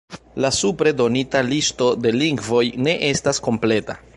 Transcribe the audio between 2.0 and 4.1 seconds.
de lingvoj ne estas kompleta.